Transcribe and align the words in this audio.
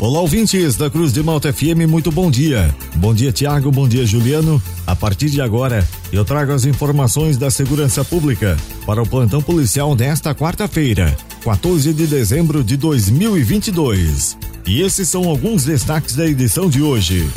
Olá, 0.00 0.20
ouvintes 0.20 0.76
da 0.76 0.88
Cruz 0.88 1.12
de 1.12 1.20
Malta 1.24 1.52
FM, 1.52 1.88
muito 1.88 2.12
bom 2.12 2.30
dia. 2.30 2.72
Bom 2.94 3.12
dia, 3.12 3.32
Tiago, 3.32 3.68
bom 3.72 3.88
dia, 3.88 4.06
Juliano. 4.06 4.62
A 4.86 4.94
partir 4.94 5.28
de 5.28 5.40
agora, 5.40 5.84
eu 6.12 6.24
trago 6.24 6.52
as 6.52 6.64
informações 6.64 7.36
da 7.36 7.50
segurança 7.50 8.04
pública 8.04 8.56
para 8.86 9.02
o 9.02 9.08
plantão 9.08 9.42
policial 9.42 9.96
desta 9.96 10.32
quarta-feira, 10.32 11.16
14 11.42 11.92
de 11.92 12.06
dezembro 12.06 12.62
de 12.62 12.76
2022. 12.76 14.38
E 14.68 14.82
esses 14.82 15.08
são 15.08 15.24
alguns 15.28 15.64
destaques 15.64 16.14
da 16.14 16.24
edição 16.24 16.70
de 16.70 16.80
hoje. 16.80 17.28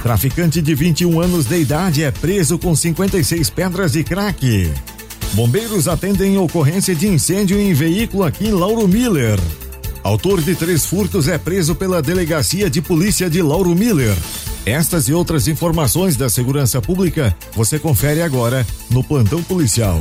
Traficante 0.00 0.62
de 0.62 0.76
21 0.76 1.20
anos 1.20 1.46
de 1.46 1.60
idade 1.60 2.04
é 2.04 2.12
preso 2.12 2.56
com 2.56 2.76
56 2.76 3.50
pedras 3.50 3.92
de 3.92 4.04
crack. 4.04 4.70
Bombeiros 5.32 5.88
atendem 5.88 6.38
ocorrência 6.38 6.94
de 6.94 7.08
incêndio 7.08 7.58
em 7.58 7.74
veículo 7.74 8.22
aqui 8.22 8.46
em 8.46 8.52
Lauro 8.52 8.86
Miller. 8.86 9.40
Autor 10.08 10.40
de 10.40 10.54
três 10.54 10.86
furtos 10.86 11.28
é 11.28 11.36
preso 11.36 11.74
pela 11.74 12.00
Delegacia 12.00 12.70
de 12.70 12.80
Polícia 12.80 13.28
de 13.28 13.42
Lauro 13.42 13.74
Miller. 13.74 14.16
Estas 14.64 15.06
e 15.06 15.12
outras 15.12 15.46
informações 15.48 16.16
da 16.16 16.30
segurança 16.30 16.80
pública 16.80 17.36
você 17.54 17.78
confere 17.78 18.22
agora 18.22 18.66
no 18.90 19.04
Plantão 19.04 19.42
Policial. 19.42 20.00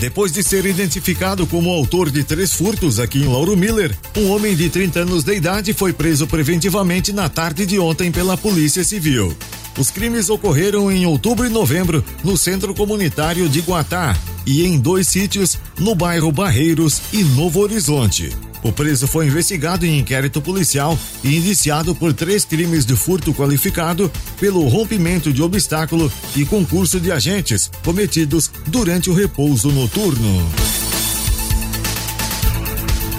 Depois 0.00 0.32
de 0.32 0.42
ser 0.42 0.66
identificado 0.66 1.46
como 1.46 1.70
autor 1.70 2.10
de 2.10 2.24
três 2.24 2.52
furtos 2.52 2.98
aqui 2.98 3.20
em 3.20 3.28
Lauro 3.28 3.56
Miller, 3.56 3.96
um 4.16 4.28
homem 4.32 4.56
de 4.56 4.68
30 4.68 5.02
anos 5.02 5.22
de 5.22 5.36
idade 5.36 5.72
foi 5.72 5.92
preso 5.92 6.26
preventivamente 6.26 7.12
na 7.12 7.28
tarde 7.28 7.64
de 7.64 7.78
ontem 7.78 8.10
pela 8.10 8.36
Polícia 8.36 8.82
Civil. 8.82 9.36
Os 9.78 9.88
crimes 9.88 10.28
ocorreram 10.28 10.90
em 10.90 11.06
outubro 11.06 11.46
e 11.46 11.48
novembro 11.48 12.04
no 12.24 12.36
Centro 12.36 12.74
Comunitário 12.74 13.48
de 13.48 13.60
Guatá 13.60 14.16
e 14.46 14.64
em 14.64 14.78
dois 14.78 15.08
sítios 15.08 15.58
no 15.78 15.94
bairro 15.94 16.30
Barreiros 16.30 17.02
e 17.12 17.24
Novo 17.24 17.60
Horizonte. 17.60 18.30
O 18.62 18.72
preso 18.72 19.06
foi 19.06 19.26
investigado 19.26 19.84
em 19.84 19.98
inquérito 19.98 20.40
policial 20.40 20.98
e 21.22 21.36
indiciado 21.36 21.94
por 21.94 22.12
três 22.12 22.44
crimes 22.44 22.86
de 22.86 22.96
furto 22.96 23.34
qualificado 23.34 24.10
pelo 24.40 24.66
rompimento 24.66 25.32
de 25.32 25.42
obstáculo 25.42 26.10
e 26.34 26.44
concurso 26.44 26.98
de 26.98 27.12
agentes 27.12 27.70
cometidos 27.84 28.50
durante 28.66 29.10
o 29.10 29.14
repouso 29.14 29.70
noturno. 29.70 30.44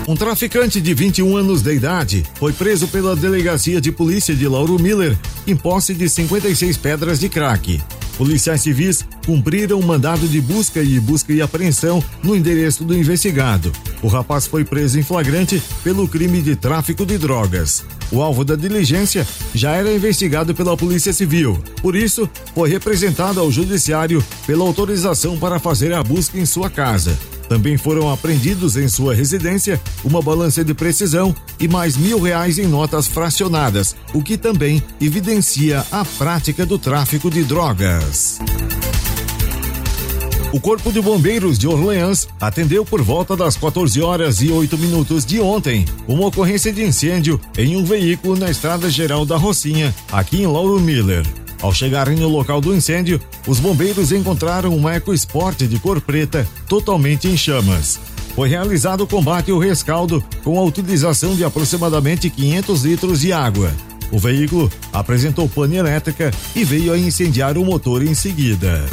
Um 0.07 0.15
traficante 0.15 0.79
de 0.79 0.93
21 0.93 1.35
anos 1.35 1.61
de 1.61 1.73
idade 1.73 2.25
foi 2.35 2.53
preso 2.53 2.87
pela 2.87 3.13
Delegacia 3.13 3.81
de 3.81 3.91
Polícia 3.91 4.33
de 4.33 4.47
Lauro 4.47 4.79
Miller 4.79 5.17
em 5.45 5.55
posse 5.55 5.93
de 5.93 6.07
56 6.07 6.77
pedras 6.77 7.19
de 7.19 7.27
crack. 7.27 7.81
Policiais 8.17 8.61
civis 8.61 9.05
cumpriram 9.25 9.79
um 9.79 9.85
mandado 9.85 10.27
de 10.27 10.41
busca 10.41 10.81
e 10.81 10.99
busca 10.99 11.31
e 11.31 11.41
apreensão 11.41 12.03
no 12.23 12.35
endereço 12.35 12.83
do 12.83 12.97
investigado. 12.97 13.71
O 14.01 14.07
rapaz 14.07 14.47
foi 14.47 14.65
preso 14.65 14.99
em 14.99 15.03
flagrante 15.03 15.61
pelo 15.83 16.07
crime 16.07 16.41
de 16.41 16.55
tráfico 16.55 17.05
de 17.05 17.17
drogas. 17.17 17.85
O 18.11 18.21
alvo 18.21 18.43
da 18.43 18.55
diligência 18.55 19.27
já 19.53 19.71
era 19.73 19.93
investigado 19.93 20.55
pela 20.55 20.75
Polícia 20.75 21.13
Civil. 21.13 21.61
Por 21.81 21.95
isso, 21.95 22.27
foi 22.55 22.69
representado 22.69 23.39
ao 23.39 23.51
Judiciário 23.51 24.23
pela 24.45 24.63
autorização 24.63 25.37
para 25.37 25.59
fazer 25.59 25.93
a 25.93 26.01
busca 26.01 26.39
em 26.39 26.45
sua 26.45 26.69
casa. 26.69 27.17
Também 27.47 27.77
foram 27.77 28.11
apreendidos 28.11 28.75
em 28.75 28.87
sua 28.87 29.13
residência 29.13 29.79
uma 30.03 30.21
balança 30.21 30.63
de 30.63 30.73
precisão 30.73 31.35
e 31.59 31.67
mais 31.67 31.95
mil 31.95 32.19
reais 32.19 32.57
em 32.57 32.67
notas 32.67 33.07
fracionadas, 33.07 33.95
o 34.13 34.21
que 34.21 34.37
também 34.37 34.81
evidencia 34.99 35.85
a 35.91 36.03
prática 36.03 36.65
do 36.65 36.77
tráfico 36.77 37.29
de 37.29 37.43
drogas. 37.43 38.39
O 40.53 40.61
Corpo 40.61 40.91
de 40.91 41.01
Bombeiros 41.01 41.59
de 41.59 41.67
Orleans 41.67 42.27
atendeu 42.39 42.85
por 42.85 43.01
volta 43.01 43.35
das 43.35 43.57
14 43.57 44.01
horas 44.01 44.41
e 44.41 44.49
8 44.49 44.77
minutos 44.77 45.25
de 45.25 45.41
ontem 45.41 45.85
uma 46.07 46.27
ocorrência 46.27 46.71
de 46.71 46.83
incêndio 46.83 47.39
em 47.57 47.75
um 47.75 47.83
veículo 47.83 48.37
na 48.37 48.49
Estrada 48.49 48.89
Geral 48.89 49.25
da 49.25 49.35
Rocinha, 49.35 49.93
aqui 50.11 50.41
em 50.41 50.47
Lauro 50.47 50.79
Miller. 50.79 51.25
Ao 51.61 51.73
chegarem 51.73 52.17
no 52.17 52.27
local 52.27 52.61
do 52.61 52.75
incêndio, 52.75 53.19
os 53.47 53.59
bombeiros 53.59 54.11
encontraram 54.11 54.75
uma 54.75 54.95
EcoSport 54.95 55.57
de 55.63 55.79
cor 55.79 55.99
preta 55.99 56.47
totalmente 56.67 57.27
em 57.27 57.35
chamas. 57.35 57.99
Foi 58.35 58.47
realizado 58.47 59.01
o 59.01 59.07
combate 59.07 59.49
ao 59.49 59.57
rescaldo 59.57 60.23
com 60.43 60.59
a 60.59 60.63
utilização 60.63 61.35
de 61.35 61.43
aproximadamente 61.43 62.29
500 62.29 62.83
litros 62.83 63.21
de 63.21 63.33
água. 63.33 63.71
O 64.11 64.19
veículo 64.19 64.71
apresentou 64.93 65.49
pane 65.49 65.77
elétrica 65.77 66.31
e 66.55 66.63
veio 66.63 66.93
a 66.93 66.97
incendiar 66.97 67.57
o 67.57 67.65
motor 67.65 68.03
em 68.03 68.13
seguida. 68.13 68.85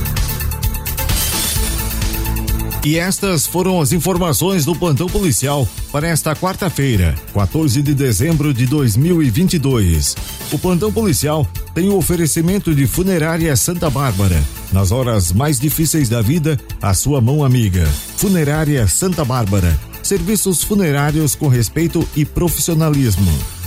E 2.85 2.99
estas 2.99 3.47
foram 3.47 3.81
as 3.81 3.93
informações 3.93 4.67
do 4.67 4.77
plantão 4.77 5.09
policial 5.09 5.67
para 5.91 6.07
esta 6.07 6.37
quarta-feira, 6.37 7.15
14 7.33 7.81
de 7.81 7.95
dezembro 7.95 8.53
de 8.53 8.67
2022. 8.67 10.15
O 10.53 10.59
plantão 10.59 10.93
policial 10.93 11.49
tem 11.75 11.89
o 11.89 11.97
oferecimento 11.97 12.75
de 12.75 12.87
Funerária 12.87 13.57
Santa 13.57 13.89
Bárbara. 13.89 14.39
Nas 14.71 14.93
horas 14.93 15.33
mais 15.33 15.59
difíceis 15.59 16.11
da 16.11 16.21
vida, 16.21 16.61
a 16.83 16.93
sua 16.93 17.23
mão 17.23 17.43
amiga. 17.43 17.87
Funerária 18.19 18.87
Santa 18.87 19.25
Bárbara. 19.25 19.81
Serviços 20.03 20.63
funerários 20.63 21.35
com 21.35 21.49
respeito 21.49 22.07
e 22.15 22.27
profissionalismo. 22.27 23.33